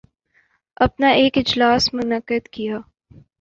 اپنا 0.77 1.07
ایک 1.09 1.37
اجلاس 1.37 1.93
منعقد 1.93 2.47
کیا 2.47 2.77